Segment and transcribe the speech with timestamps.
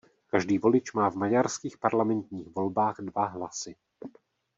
[0.33, 3.75] Každý volič má v maďarských parlamentních volbách dva hlasy.